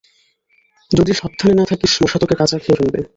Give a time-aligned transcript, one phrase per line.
[0.91, 2.99] যদি সাবধানে না থাকিস, মশা তোকে কাঁচা খেয়ে ফেলবে।